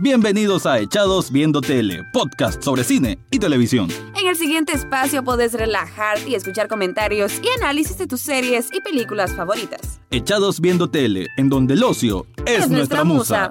[0.00, 3.88] Bienvenidos a Echados Viendo Tele, podcast sobre cine y televisión.
[4.20, 8.80] En el siguiente espacio podés relajarte y escuchar comentarios y análisis de tus series y
[8.80, 10.00] películas favoritas.
[10.10, 13.48] Echados Viendo Tele, en donde el ocio es, nuestra, musa.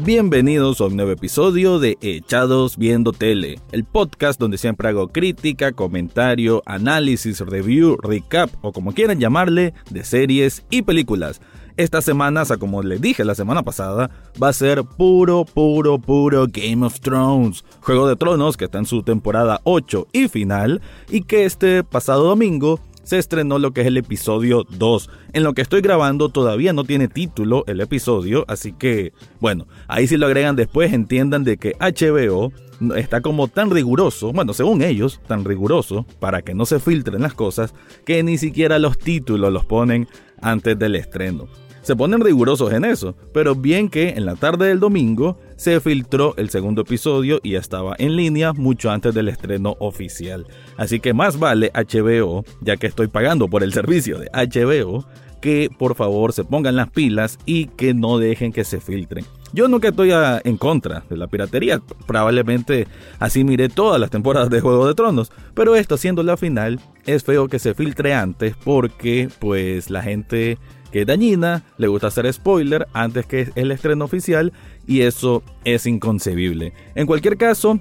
[0.00, 5.72] Bienvenidos a un nuevo episodio de Echados Viendo Tele, el podcast donde siempre hago crítica,
[5.72, 11.40] comentario, análisis, review, recap o como quieran llamarle, de series y películas.
[11.76, 14.10] Esta semana, o como les dije la semana pasada,
[14.42, 17.66] va a ser puro, puro, puro Game of Thrones.
[17.80, 22.24] Juego de Tronos que está en su temporada 8 y final y que este pasado
[22.24, 25.10] domingo se estrenó lo que es el episodio 2.
[25.34, 30.06] En lo que estoy grabando todavía no tiene título el episodio, así que, bueno, ahí
[30.06, 32.52] si lo agregan después entiendan de que HBO
[32.96, 37.34] está como tan riguroso, bueno, según ellos, tan riguroso, para que no se filtren las
[37.34, 37.74] cosas,
[38.06, 40.08] que ni siquiera los títulos los ponen
[40.40, 41.48] antes del estreno
[41.86, 46.34] se ponen rigurosos en eso, pero bien que en la tarde del domingo se filtró
[46.36, 50.48] el segundo episodio y estaba en línea mucho antes del estreno oficial.
[50.76, 55.06] Así que más vale HBO, ya que estoy pagando por el servicio de HBO,
[55.40, 59.24] que por favor se pongan las pilas y que no dejen que se filtren.
[59.52, 60.10] Yo nunca estoy
[60.42, 62.88] en contra de la piratería, probablemente
[63.20, 67.22] así miré todas las temporadas de Juego de Tronos, pero esto siendo la final es
[67.22, 70.58] feo que se filtre antes porque pues la gente
[70.96, 74.54] que dañina, le gusta hacer spoiler antes que el estreno oficial
[74.86, 76.72] y eso es inconcebible.
[76.94, 77.78] En cualquier caso,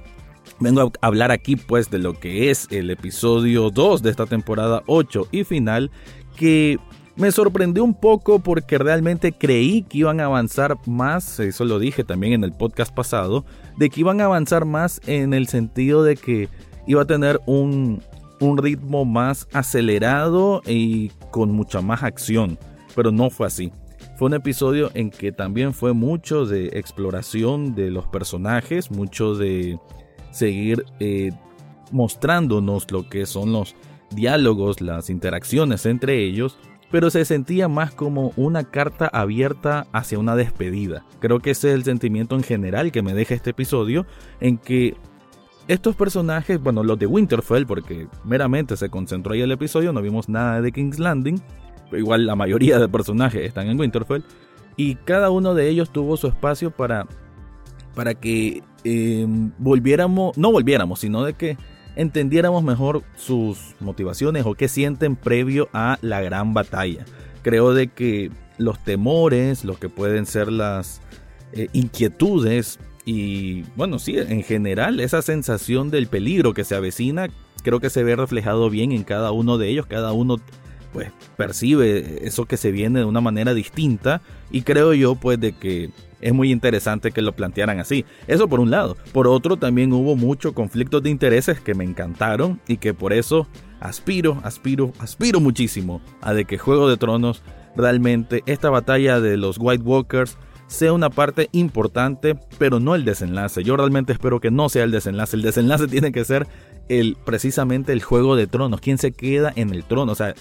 [0.60, 4.84] vengo a hablar aquí pues de lo que es el episodio 2 de esta temporada
[4.88, 5.92] 8 y final
[6.36, 6.78] que
[7.16, 12.04] me sorprendió un poco porque realmente creí que iban a avanzar más, eso lo dije
[12.04, 13.46] también en el podcast pasado,
[13.78, 16.50] de que iban a avanzar más en el sentido de que
[16.86, 18.04] iba a tener un,
[18.42, 22.60] un ritmo más acelerado y con mucha más acción
[22.96, 23.72] pero no fue así.
[24.18, 29.80] Fue un episodio en que también fue mucho de exploración de los personajes, mucho de
[30.32, 31.32] seguir eh,
[31.92, 33.76] mostrándonos lo que son los
[34.12, 36.58] diálogos, las interacciones entre ellos,
[36.92, 41.06] pero se sentía más como una carta abierta hacia una despedida.
[41.20, 44.06] Creo que ese es el sentimiento en general que me deja este episodio,
[44.40, 44.96] en que
[45.68, 50.30] estos personajes, bueno, los de Winterfell, porque meramente se concentró ahí el episodio, no vimos
[50.30, 51.42] nada de King's Landing,
[51.92, 54.24] igual la mayoría de personajes están en Winterfell,
[54.78, 57.08] y cada uno de ellos tuvo su espacio para,
[57.94, 61.58] para que em, volviéramos, no volviéramos, sino de que
[61.96, 67.06] entendiéramos mejor sus motivaciones o qué sienten previo a la gran batalla.
[67.42, 71.02] Creo de que los temores, lo que pueden ser las
[71.54, 77.28] eh, inquietudes y bueno, sí, en general esa sensación del peligro que se avecina,
[77.64, 80.38] creo que se ve reflejado bien en cada uno de ellos, cada uno
[80.96, 85.52] pues percibe eso que se viene de una manera distinta y creo yo pues de
[85.52, 85.90] que
[86.22, 88.06] es muy interesante que lo plantearan así.
[88.28, 88.96] Eso por un lado.
[89.12, 93.46] Por otro también hubo muchos conflictos de intereses que me encantaron y que por eso
[93.82, 97.44] aspiro, aspiro, aspiro muchísimo a de que Juego de Tronos
[97.76, 103.66] realmente esta batalla de los White Walkers sea una parte importante, pero no el desenlace.
[103.66, 105.36] Yo realmente espero que no sea el desenlace.
[105.36, 106.48] El desenlace tiene que ser
[106.88, 110.36] el precisamente el juego de tronos, quién se queda en el trono, o sea,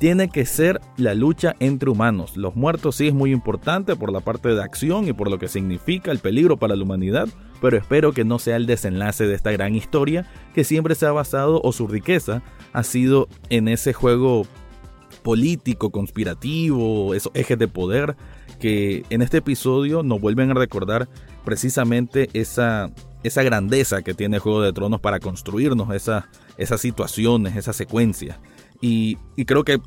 [0.00, 2.38] tiene que ser la lucha entre humanos.
[2.38, 5.46] Los muertos sí es muy importante por la parte de acción y por lo que
[5.46, 7.28] significa el peligro para la humanidad,
[7.60, 11.12] pero espero que no sea el desenlace de esta gran historia que siempre se ha
[11.12, 14.46] basado o su riqueza ha sido en ese juego
[15.22, 18.16] político, conspirativo, esos ejes de poder
[18.58, 21.10] que en este episodio nos vuelven a recordar
[21.44, 22.90] precisamente esa,
[23.22, 28.38] esa grandeza que tiene Juego de Tronos para construirnos esa, esas situaciones, esas secuencias.
[28.80, 29.16] Y,
[29.46, 29.80] creo que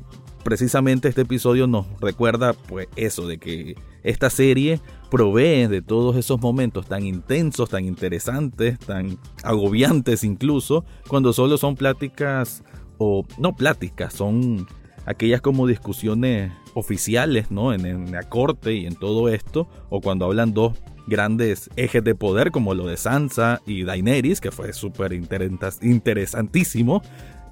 [0.44, 4.80] precisamente este episodio nos recuerda pues eso, de que esta serie
[5.10, 11.76] provee de todos esos momentos tan intensos, tan interesantes, tan agobiantes incluso, cuando solo son
[11.76, 12.62] pláticas
[12.98, 14.66] o no pláticas, son
[15.06, 17.72] aquellas como discusiones oficiales, ¿no?
[17.72, 20.74] En, en, la corte y en todo esto, o cuando hablan dos
[21.06, 27.02] grandes ejes de poder como lo de Sansa y Daenerys, que fue súper interesantísimo,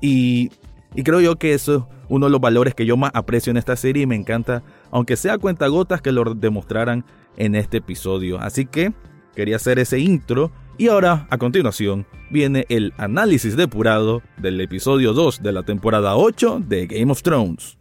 [0.00, 0.50] y
[1.04, 3.76] creo yo que eso es uno de los valores que yo más aprecio en esta
[3.76, 7.04] serie y me encanta, aunque sea cuentagotas que lo demostraran
[7.37, 8.38] en este episodio.
[8.38, 8.93] Así que
[9.34, 15.43] quería hacer ese intro y ahora a continuación viene el análisis depurado del episodio 2
[15.43, 17.78] de la temporada 8 de Game of Thrones.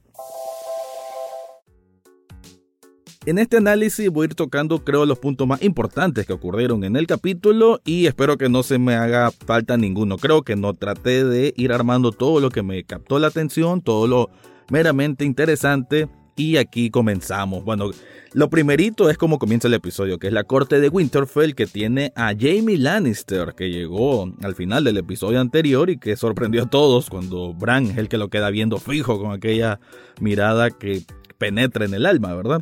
[3.23, 6.95] En este análisis voy a ir tocando creo los puntos más importantes que ocurrieron en
[6.95, 10.17] el capítulo y espero que no se me haga falta ninguno.
[10.17, 14.07] Creo que no traté de ir armando todo lo que me captó la atención, todo
[14.07, 14.31] lo
[14.71, 17.63] meramente interesante Y aquí comenzamos.
[17.63, 17.91] Bueno,
[18.33, 22.13] lo primerito es como comienza el episodio, que es la corte de Winterfell que tiene
[22.15, 27.11] a Jamie Lannister, que llegó al final del episodio anterior y que sorprendió a todos
[27.11, 29.79] cuando Bran es el que lo queda viendo fijo con aquella
[30.19, 31.03] mirada que
[31.37, 32.61] penetra en el alma, ¿verdad?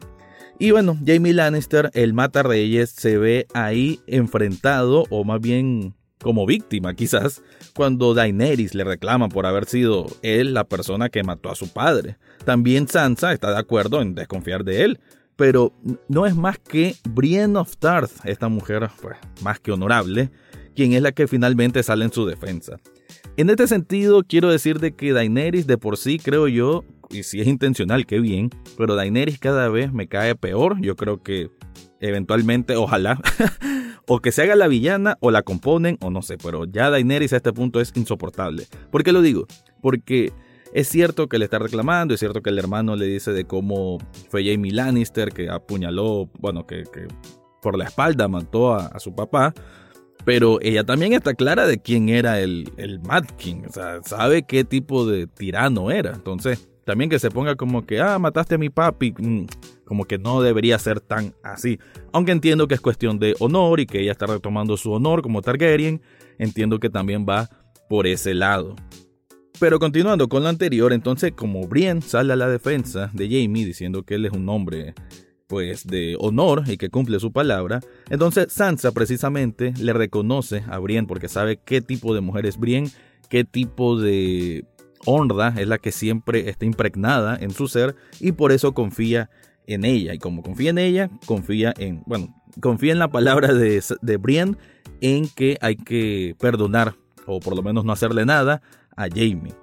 [0.62, 6.46] Y bueno, Jamie Lannister, el Mata Reyes, se ve ahí enfrentado, o más bien como
[6.46, 7.42] víctima quizás,
[7.74, 12.18] cuando Daenerys le reclama por haber sido él la persona que mató a su padre.
[12.44, 15.00] También Sansa está de acuerdo en desconfiar de él,
[15.38, 15.72] pero
[16.10, 20.30] no es más que Brienne of Tarth, esta mujer pues, más que honorable,
[20.76, 22.82] quien es la que finalmente sale en su defensa.
[23.38, 27.42] En este sentido, quiero decir de que Daenerys de por sí, creo yo, y si
[27.42, 30.80] es intencional, qué bien, pero Daenerys cada vez me cae peor.
[30.82, 31.50] Yo creo que
[32.00, 33.20] eventualmente, ojalá,
[34.08, 37.34] o que se haga la villana o la componen o no sé, pero ya Daenerys
[37.34, 38.68] a este punto es insoportable.
[38.92, 39.46] ¿Por qué lo digo?
[39.82, 40.32] Porque
[40.74, 43.98] es cierto que le está reclamando, es cierto que el hermano le dice de cómo
[44.30, 46.84] fue Jamie Lannister que apuñaló, bueno, que,
[47.62, 49.54] por la espalda mató a, su papá.
[50.26, 53.64] Pero ella también está clara de quién era el, el Mad King.
[53.68, 56.14] O sea, sabe qué tipo de tirano era.
[56.14, 59.14] Entonces, también que se ponga como que, ah, mataste a mi papi.
[59.16, 59.46] Mm,
[59.86, 61.78] como que no debería ser tan así.
[62.12, 65.44] Aunque entiendo que es cuestión de honor y que ella está retomando su honor como
[65.44, 66.02] Targaryen.
[66.40, 67.48] Entiendo que también va
[67.90, 68.76] por ese lado.
[69.60, 74.02] Pero continuando con lo anterior, entonces como Brienne sale a la defensa de Jamie diciendo
[74.02, 74.96] que él es un hombre
[75.46, 81.08] pues de honor y que cumple su palabra, entonces Sansa precisamente le reconoce a Brienne
[81.08, 82.90] porque sabe qué tipo de mujer es Brienne,
[83.30, 84.66] qué tipo de
[85.06, 89.30] honra es la que siempre está impregnada en su ser y por eso confía
[89.68, 90.14] en ella.
[90.14, 94.58] Y como confía en ella, confía en, bueno, confía en la palabra de, de Brienne
[95.02, 98.62] en que hay que perdonar o por lo menos no hacerle nada
[98.96, 99.54] a Jamie.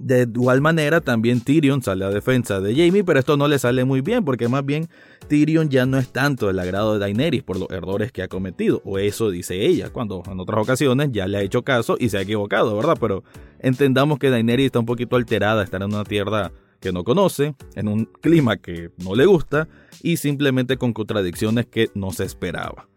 [0.00, 3.84] De igual manera, también Tyrion sale a defensa de Jamie, pero esto no le sale
[3.84, 4.88] muy bien, porque más bien
[5.28, 8.80] Tyrion ya no es tanto del agrado de Daenerys por los errores que ha cometido,
[8.86, 12.16] o eso dice ella, cuando en otras ocasiones ya le ha hecho caso y se
[12.16, 12.96] ha equivocado, ¿verdad?
[12.98, 13.24] Pero
[13.58, 16.50] entendamos que Daenerys está un poquito alterada, está en una tierra
[16.80, 19.68] que no conoce, en un clima que no le gusta
[20.02, 22.88] y simplemente con contradicciones que no se esperaba.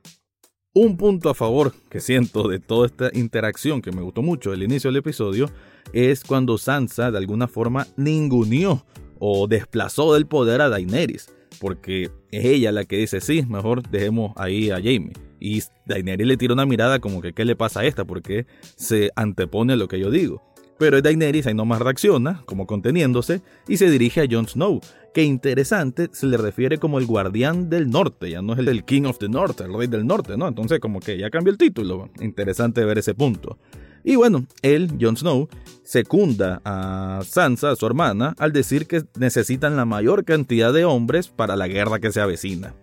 [0.73, 4.63] Un punto a favor que siento de toda esta interacción que me gustó mucho el
[4.63, 5.49] inicio del episodio
[5.91, 8.85] es cuando Sansa de alguna forma ninguneó
[9.19, 14.33] o desplazó del poder a Daenerys, porque es ella la que dice, sí, mejor dejemos
[14.35, 15.13] ahí a Jaime.
[15.39, 18.05] Y Daenerys le tira una mirada como que, ¿qué le pasa a esta?
[18.05, 18.45] Porque
[18.75, 20.41] se antepone a lo que yo digo.
[20.77, 24.81] Pero Daenerys ahí nomás reacciona, como conteniéndose, y se dirige a Jon Snow,
[25.13, 29.03] que interesante se le refiere como el guardián del norte, ya no es el King
[29.03, 30.47] of the North, el rey del norte, ¿no?
[30.47, 33.57] Entonces como que ya cambió el título, interesante ver ese punto.
[34.03, 35.47] Y bueno, él, Jon Snow,
[35.83, 41.55] secunda a Sansa, su hermana, al decir que necesitan la mayor cantidad de hombres para
[41.55, 42.73] la guerra que se avecina.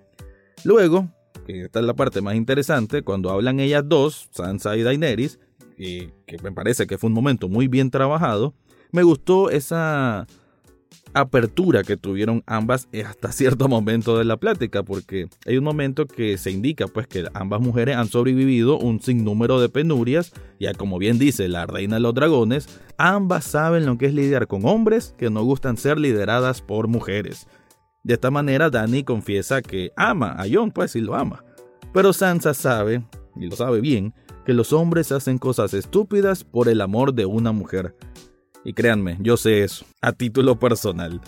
[0.64, 1.08] Luego,
[1.46, 5.38] que esta es la parte más interesante, cuando hablan ellas dos, Sansa y Daenerys,
[5.76, 6.12] que
[6.42, 8.54] me parece que fue un momento muy bien trabajado,
[8.92, 10.26] me gustó esa
[11.12, 16.38] apertura que tuvieron ambas hasta cierto momento de la plática, porque hay un momento que
[16.38, 21.18] se indica pues que ambas mujeres han sobrevivido un sinnúmero de penurias, ya como bien
[21.18, 25.30] dice la reina de los dragones, ambas saben lo que es lidiar con hombres que
[25.30, 27.46] no gustan ser lideradas por mujeres.
[28.02, 31.44] De esta manera Dani confiesa que ama a Jon, pues sí lo ama.
[31.92, 33.04] Pero Sansa sabe,
[33.36, 34.14] y lo sabe bien,
[34.46, 37.94] que los hombres hacen cosas estúpidas por el amor de una mujer.
[38.64, 41.20] Y créanme, yo sé eso, a título personal.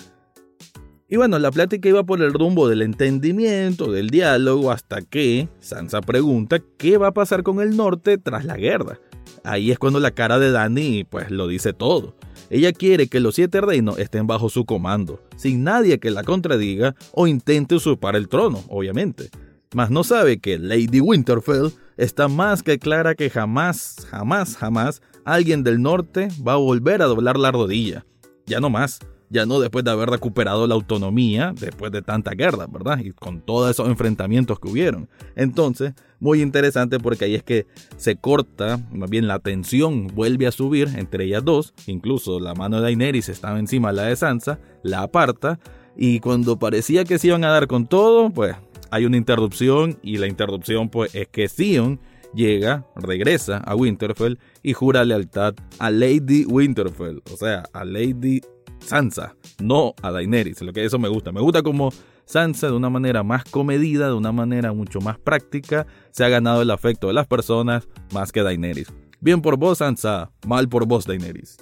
[1.08, 6.00] Y bueno, la plática iba por el rumbo del entendimiento, del diálogo, hasta que Sansa
[6.00, 8.98] pregunta qué va a pasar con el norte tras la guerra.
[9.44, 12.16] Ahí es cuando la cara de Dani pues lo dice todo.
[12.48, 16.94] Ella quiere que los siete reinos estén bajo su comando, sin nadie que la contradiga
[17.12, 19.30] o intente usurpar el trono, obviamente.
[19.74, 25.62] Mas no sabe que Lady Winterfell está más que clara que jamás, jamás, jamás alguien
[25.62, 28.04] del norte va a volver a doblar la rodilla.
[28.46, 28.98] Ya no más,
[29.30, 32.98] ya no después de haber recuperado la autonomía, después de tanta guerra, ¿verdad?
[32.98, 35.08] Y con todos esos enfrentamientos que hubieron.
[35.36, 40.52] Entonces, muy interesante porque ahí es que se corta, más bien la tensión vuelve a
[40.52, 44.58] subir entre ellas dos, incluso la mano de Daenerys estaba encima de la de Sansa,
[44.82, 45.58] la aparta,
[45.96, 48.54] y cuando parecía que se iban a dar con todo, pues
[48.90, 51.98] hay una interrupción y la interrupción pues es que Theon
[52.34, 58.40] llega, regresa a Winterfell y jura lealtad a Lady Winterfell, o sea, a Lady
[58.78, 61.32] Sansa, no a Daenerys, lo que eso me gusta.
[61.32, 61.92] Me gusta como
[62.24, 66.62] Sansa de una manera más comedida, de una manera mucho más práctica, se ha ganado
[66.62, 68.88] el afecto de las personas más que Daenerys.
[69.20, 71.58] Bien por vos Sansa, mal por vos Daenerys.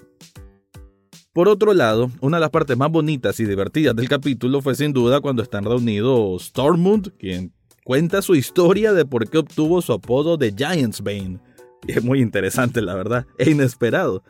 [1.32, 4.92] Por otro lado, una de las partes más bonitas y divertidas del capítulo fue sin
[4.92, 7.52] duda cuando están reunidos Stormund, quien
[7.84, 11.38] cuenta su historia de por qué obtuvo su apodo de Giants Bane.
[11.86, 14.22] Es muy interesante, la verdad, e inesperado.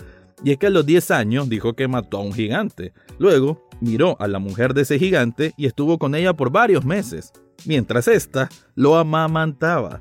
[0.42, 2.92] Y es que a los 10 años dijo que mató a un gigante.
[3.19, 7.33] Luego miró a la mujer de ese gigante y estuvo con ella por varios meses,
[7.66, 10.00] mientras ésta lo amamantaba.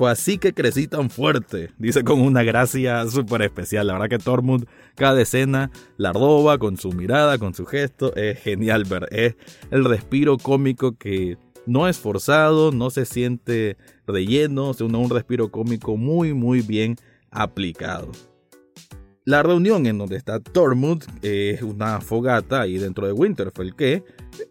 [0.00, 3.86] Fue así que crecí tan fuerte, dice con una gracia súper especial.
[3.86, 8.14] La verdad que Tormund, cada escena la roba con su mirada, con su gesto.
[8.16, 9.08] Es genial ver.
[9.10, 9.36] Es
[9.70, 11.36] el respiro cómico que
[11.70, 16.96] no es forzado, no se siente relleno, sino un respiro cómico muy, muy bien
[17.30, 18.10] aplicado.
[19.24, 24.02] La reunión en donde está Tormund es una fogata ahí dentro de Winterfell que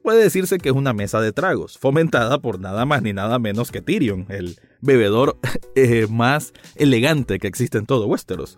[0.02, 3.70] puede decirse que es una mesa de tragos, fomentada por nada más ni nada menos
[3.70, 5.38] que Tyrion, el bebedor
[5.76, 8.58] eh, más elegante que existe en todo Westeros.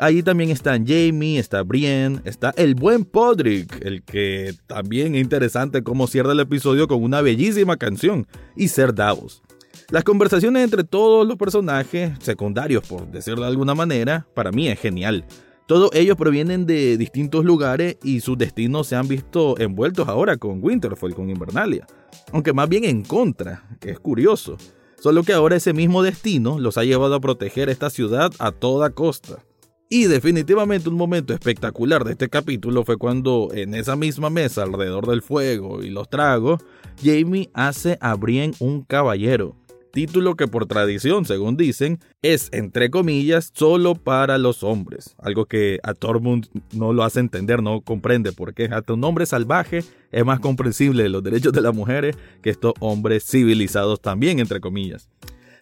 [0.00, 5.82] Allí también están Jamie, está Brienne, está el buen Podrick, el que también es interesante
[5.82, 8.26] cómo cierra el episodio con una bellísima canción,
[8.56, 9.42] y Ser Davos.
[9.90, 14.80] Las conversaciones entre todos los personajes secundarios, por decirlo de alguna manera, para mí es
[14.80, 15.26] genial.
[15.66, 20.64] Todos ellos provienen de distintos lugares y sus destinos se han visto envueltos ahora con
[20.64, 21.86] Winterfell, con Invernalia.
[22.32, 24.56] Aunque más bien en contra, que es curioso.
[24.98, 28.90] Solo que ahora ese mismo destino los ha llevado a proteger esta ciudad a toda
[28.90, 29.44] costa.
[29.92, 35.08] Y definitivamente un momento espectacular de este capítulo fue cuando en esa misma mesa alrededor
[35.08, 36.62] del fuego y los tragos,
[37.02, 38.16] Jamie hace a
[38.60, 39.56] un caballero
[39.90, 45.16] título que por tradición, según dicen, es, entre comillas, solo para los hombres.
[45.18, 48.66] Algo que a Tormund no lo hace entender, no comprende por qué.
[48.66, 49.82] Hasta un hombre salvaje
[50.12, 55.08] es más comprensible los derechos de las mujeres que estos hombres civilizados también, entre comillas.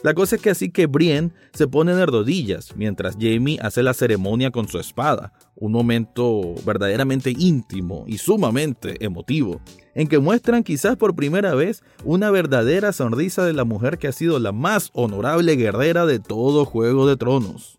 [0.03, 3.95] La cosa es que así que Brienne se pone de rodillas mientras Jamie hace la
[3.95, 9.61] ceremonia con su espada, un momento verdaderamente íntimo y sumamente emotivo,
[9.97, 14.13] en que muestran quizás por primera vez una verdadera sonrisa de la mujer que ha
[14.13, 17.77] sido la más honorable guerrera de todo Juego de Tronos.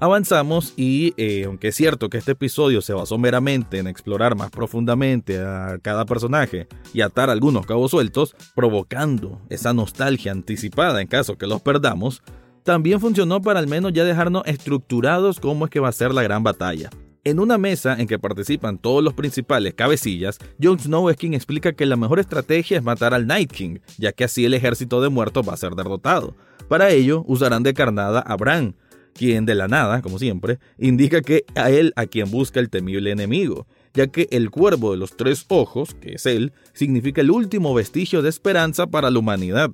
[0.00, 4.48] Avanzamos y, eh, aunque es cierto que este episodio se basó meramente en explorar más
[4.48, 11.36] profundamente a cada personaje y atar algunos cabos sueltos, provocando esa nostalgia anticipada en caso
[11.36, 12.22] que los perdamos,
[12.62, 16.22] también funcionó para al menos ya dejarnos estructurados cómo es que va a ser la
[16.22, 16.90] gran batalla.
[17.24, 21.72] En una mesa en que participan todos los principales cabecillas, Jon Snow es quien explica
[21.72, 25.08] que la mejor estrategia es matar al Night King, ya que así el ejército de
[25.08, 26.36] muertos va a ser derrotado.
[26.68, 28.76] Para ello, usarán de carnada a Bran,
[29.18, 33.10] quien de la nada, como siempre, indica que a él a quien busca el temible
[33.10, 37.74] enemigo, ya que el cuervo de los tres ojos, que es él, significa el último
[37.74, 39.70] vestigio de esperanza para la humanidad,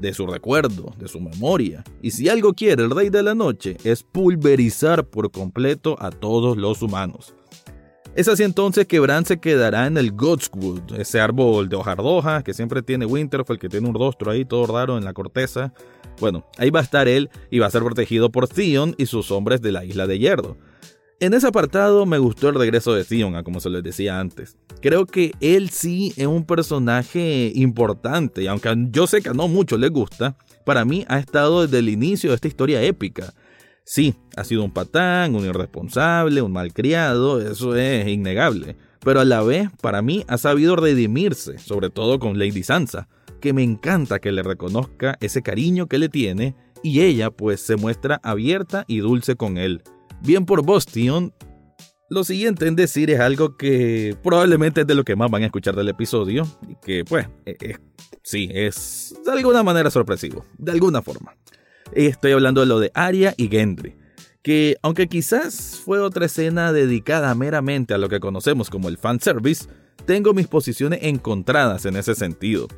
[0.00, 1.84] de su recuerdo, de su memoria.
[2.02, 6.56] Y si algo quiere el Rey de la Noche es pulverizar por completo a todos
[6.56, 7.34] los humanos.
[8.16, 12.54] Es así entonces que Bran se quedará en el Godswood, ese árbol de hojardoja que
[12.54, 15.74] siempre tiene Winterfell, que tiene un rostro ahí todo raro en la corteza.
[16.20, 19.30] Bueno, ahí va a estar él y va a ser protegido por Theon y sus
[19.30, 20.56] hombres de la isla de hierro.
[21.18, 24.58] En ese apartado me gustó el regreso de Theon, a como se les decía antes.
[24.82, 29.78] Creo que él sí es un personaje importante, y aunque yo sé que no mucho
[29.78, 33.32] le gusta, para mí ha estado desde el inicio de esta historia épica.
[33.84, 38.76] Sí, ha sido un patán, un irresponsable, un malcriado, eso es innegable.
[39.00, 43.08] Pero a la vez, para mí, ha sabido redimirse, sobre todo con Lady Sansa,
[43.40, 47.76] que me encanta que le reconozca ese cariño que le tiene y ella pues se
[47.76, 49.82] muestra abierta y dulce con él.
[50.22, 51.32] Bien por Bostion,
[52.08, 55.46] lo siguiente en decir es algo que probablemente es de lo que más van a
[55.46, 57.76] escuchar del episodio y que pues e, e,
[58.22, 61.36] sí, es de alguna manera sorpresivo, de alguna forma.
[61.92, 63.96] Estoy hablando de lo de Arya y Gendry,
[64.42, 69.66] que aunque quizás fue otra escena dedicada meramente a lo que conocemos como el fanservice,
[70.04, 72.68] tengo mis posiciones encontradas en ese sentido.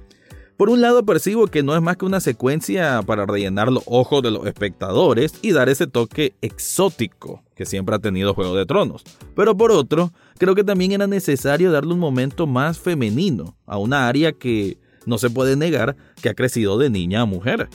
[0.59, 4.25] Por un lado percibo que no es más que una secuencia para rellenar los ojos
[4.25, 9.05] de los espectadores y dar ese toque exótico que siempre ha tenido Juego de Tronos.
[9.37, 14.09] Pero por otro, creo que también era necesario darle un momento más femenino a una
[14.09, 17.69] área que no se puede negar que ha crecido de niña a mujer.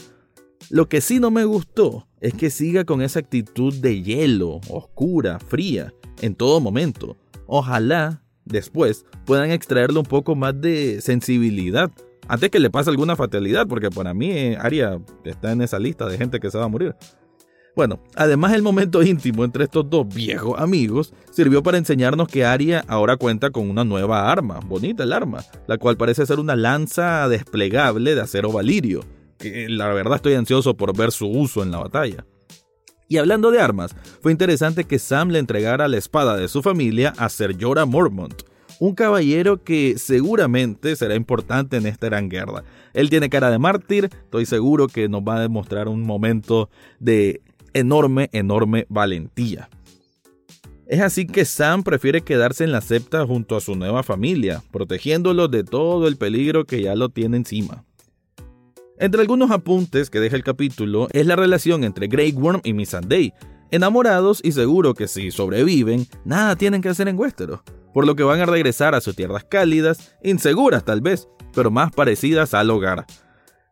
[0.68, 5.38] Lo que sí no me gustó es que siga con esa actitud de hielo, oscura,
[5.38, 7.16] fría, en todo momento.
[7.46, 11.90] Ojalá después puedan extraerle un poco más de sensibilidad
[12.28, 16.06] antes que le pase alguna fatalidad, porque para mí eh, Aria está en esa lista
[16.06, 16.94] de gente que se va a morir.
[17.76, 22.84] Bueno, además el momento íntimo entre estos dos viejos amigos sirvió para enseñarnos que Aria
[22.86, 27.28] ahora cuenta con una nueva arma, bonita el arma, la cual parece ser una lanza
[27.28, 29.04] desplegable de acero valirio,
[29.38, 32.24] que la verdad estoy ansioso por ver su uso en la batalla.
[33.08, 37.12] Y hablando de armas, fue interesante que Sam le entregara la espada de su familia
[37.18, 38.42] a Ser Jorah Mormont,
[38.86, 42.64] un caballero que seguramente será importante en esta gran guerra.
[42.92, 46.68] Él tiene cara de mártir, estoy seguro que nos va a demostrar un momento
[47.00, 47.40] de
[47.72, 49.70] enorme, enorme valentía.
[50.86, 55.50] Es así que Sam prefiere quedarse en la septa junto a su nueva familia, protegiéndolos
[55.50, 57.86] de todo el peligro que ya lo tiene encima.
[58.98, 63.32] Entre algunos apuntes que deja el capítulo es la relación entre Grey Worm y Missandei,
[63.70, 67.60] enamorados y seguro que si sobreviven, nada tienen que hacer en Westeros,
[67.94, 71.92] por lo que van a regresar a sus tierras cálidas, inseguras tal vez, pero más
[71.92, 73.06] parecidas al hogar.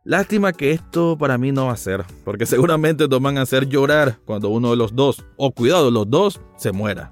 [0.05, 3.67] Lástima que esto para mí no va a ser, porque seguramente nos van a hacer
[3.67, 7.09] llorar cuando uno de los dos, o cuidado, los dos, se muera.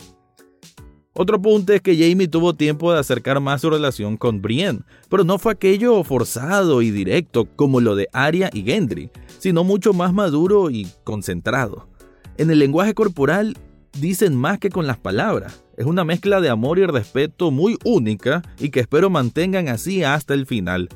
[1.14, 5.26] Otro punto es que Jamie tuvo tiempo de acercar más su relación con Brienne, pero
[5.26, 10.14] no fue aquello forzado y directo como lo de Arya y Gendry, sino mucho más
[10.14, 11.90] maduro y concentrado.
[12.38, 13.58] En el lenguaje corporal
[14.00, 15.61] dicen más que con las palabras.
[15.78, 20.34] Es una mezcla de amor y respeto muy única y que espero mantengan así hasta
[20.34, 20.90] el final.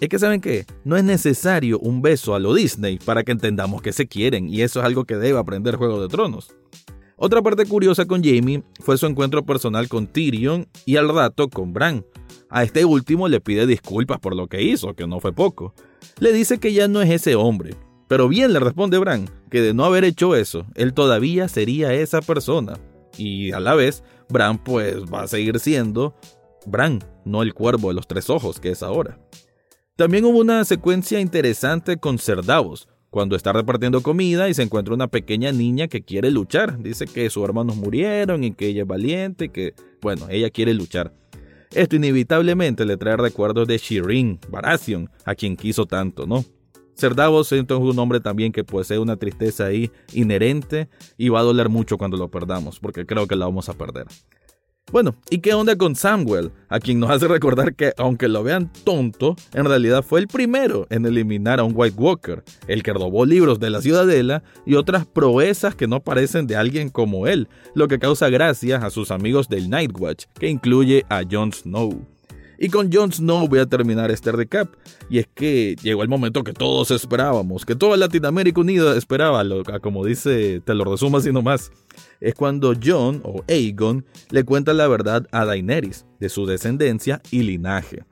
[0.00, 3.80] Es que saben que no es necesario un beso a lo Disney para que entendamos
[3.80, 6.54] que se quieren y eso es algo que debe aprender Juego de Tronos.
[7.16, 11.72] Otra parte curiosa con Jamie fue su encuentro personal con Tyrion y al rato con
[11.72, 12.04] Bran.
[12.50, 15.74] A este último le pide disculpas por lo que hizo, que no fue poco.
[16.18, 17.76] Le dice que ya no es ese hombre.
[18.08, 22.20] Pero bien le responde Bran que de no haber hecho eso, él todavía sería esa
[22.20, 22.74] persona.
[23.16, 26.14] Y a la vez, Bran pues va a seguir siendo
[26.66, 29.18] Bran, no el cuervo de los tres ojos que es ahora.
[29.96, 35.06] También hubo una secuencia interesante con Cerdavos, cuando está repartiendo comida y se encuentra una
[35.06, 36.82] pequeña niña que quiere luchar.
[36.82, 40.74] Dice que sus hermanos murieron y que ella es valiente y que, bueno, ella quiere
[40.74, 41.14] luchar.
[41.70, 46.44] Esto inevitablemente le trae recuerdos de Shireen Baratheon, a quien quiso tanto, ¿no?
[46.94, 51.68] Cerdavos es un hombre también que posee una tristeza ahí inherente y va a doler
[51.68, 54.06] mucho cuando lo perdamos, porque creo que la vamos a perder.
[54.92, 56.52] Bueno, ¿y qué onda con Samuel?
[56.68, 60.86] A quien nos hace recordar que, aunque lo vean tonto, en realidad fue el primero
[60.90, 65.06] en eliminar a un White Walker, el que robó libros de la ciudadela y otras
[65.06, 69.48] proezas que no parecen de alguien como él, lo que causa gracia a sus amigos
[69.48, 72.13] del Night Watch, que incluye a Jon Snow.
[72.58, 74.74] Y con Jon Snow voy a terminar este recap.
[75.08, 79.44] Y es que llegó el momento que todos esperábamos, que toda Latinoamérica Unida esperaba,
[79.80, 81.72] como dice, te lo resumo así nomás.
[82.20, 87.42] Es cuando Jon o Aegon le cuenta la verdad a Daenerys de su descendencia y
[87.42, 88.04] linaje.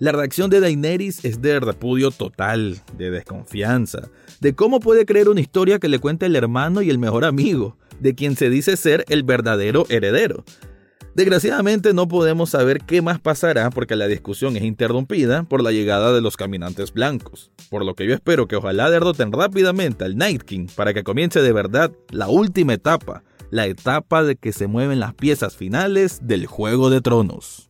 [0.00, 4.08] La reacción de Daenerys es de repudio total, de desconfianza,
[4.40, 7.76] de cómo puede creer una historia que le cuenta el hermano y el mejor amigo,
[7.98, 10.44] de quien se dice ser el verdadero heredero.
[11.18, 16.12] Desgraciadamente no podemos saber qué más pasará porque la discusión es interrumpida por la llegada
[16.12, 20.44] de los caminantes blancos, por lo que yo espero que ojalá derroten rápidamente al Night
[20.44, 25.00] King para que comience de verdad la última etapa, la etapa de que se mueven
[25.00, 27.67] las piezas finales del Juego de Tronos.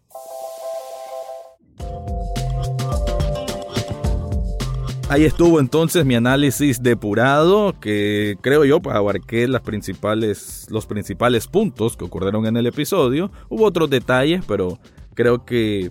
[5.11, 11.47] Ahí estuvo entonces mi análisis depurado, que creo yo pues, abarqué las principales, los principales
[11.47, 13.33] puntos que ocurrieron en el episodio.
[13.49, 14.79] Hubo otros detalles, pero
[15.14, 15.90] creo que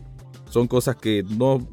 [0.52, 1.68] son cosas que no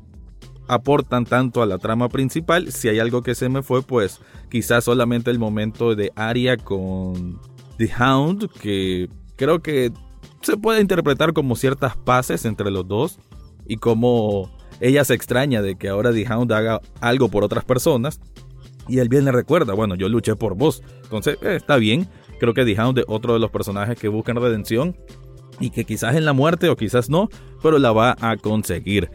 [0.69, 2.73] aportan tanto a la trama principal.
[2.73, 7.39] Si hay algo que se me fue, pues quizás solamente el momento de Arya con
[7.77, 9.93] The Hound, que creo que
[10.41, 13.19] se puede interpretar como ciertas paces entre los dos
[13.67, 18.21] y como ella se extraña de que ahora The Hound haga algo por otras personas.
[18.89, 20.83] Y él bien le recuerda, bueno, yo luché por vos.
[21.05, 22.09] Entonces, eh, está bien.
[22.39, 24.97] Creo que The Hound es otro de los personajes que buscan redención.
[25.61, 27.29] Y que quizás en la muerte o quizás no,
[27.63, 29.11] pero la va a conseguir.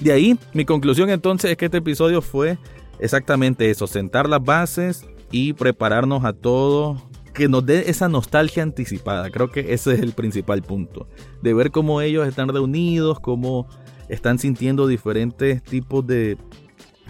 [0.00, 2.58] De ahí, mi conclusión entonces es que este episodio fue
[2.98, 7.00] exactamente eso, sentar las bases y prepararnos a todo
[7.32, 9.30] que nos dé esa nostalgia anticipada.
[9.30, 11.08] Creo que ese es el principal punto.
[11.42, 13.68] De ver cómo ellos están reunidos, cómo
[14.08, 16.36] están sintiendo diferentes tipos de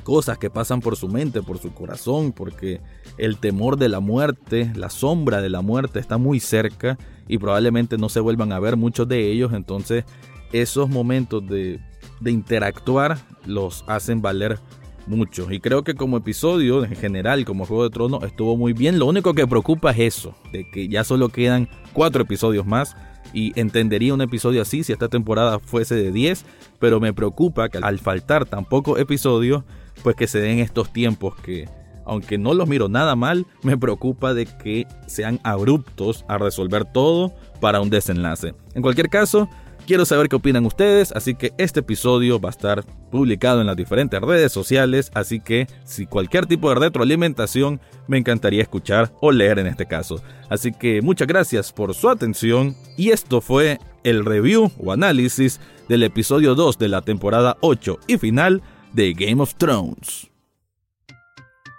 [0.02, 2.80] cosas que pasan por su mente, por su corazón, porque
[3.18, 7.96] el temor de la muerte, la sombra de la muerte está muy cerca y probablemente
[7.96, 10.04] no se vuelvan a ver muchos de ellos, entonces
[10.52, 11.80] esos momentos de,
[12.24, 14.58] interactuar los hacen valer
[15.06, 15.50] mucho.
[15.52, 18.98] Y creo que como episodio en general, como Juego de Tronos, estuvo muy bien.
[18.98, 22.96] Lo único que preocupa es eso, de que ya solo quedan cuatro episodios más
[23.34, 26.46] y entendería un episodio así si esta temporada fuese de 10,
[26.78, 29.64] pero me preocupa que al faltar tan pocos episodios,
[30.02, 31.68] pues que se den estos tiempos que,
[32.06, 37.34] aunque no los miro nada mal, me preocupa de que sean abruptos a resolver todo
[37.60, 38.54] para un desenlace.
[38.74, 39.48] En cualquier caso,
[39.86, 43.76] Quiero saber qué opinan ustedes, así que este episodio va a estar publicado en las
[43.76, 49.58] diferentes redes sociales, así que si cualquier tipo de retroalimentación me encantaría escuchar o leer
[49.58, 50.22] en este caso.
[50.48, 56.02] Así que muchas gracias por su atención y esto fue el review o análisis del
[56.02, 58.62] episodio 2 de la temporada 8 y final
[58.94, 60.30] de Game of Thrones.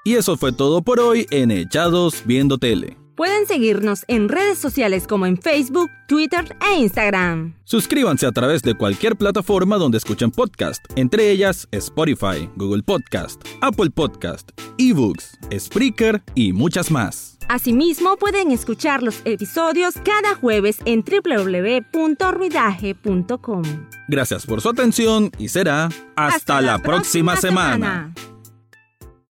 [0.03, 3.04] Y eso fue todo por hoy en Echados Viendo Tele.
[3.15, 7.55] Pueden seguirnos en redes sociales como en Facebook, Twitter e Instagram.
[7.63, 13.91] Suscríbanse a través de cualquier plataforma donde escuchen podcast, entre ellas Spotify, Google Podcast, Apple
[13.91, 17.37] Podcast, eBooks, Spreaker y muchas más.
[17.47, 23.63] Asimismo, pueden escuchar los episodios cada jueves en www.ruidaje.com.
[24.09, 28.13] Gracias por su atención y será hasta, la, próxima, semana.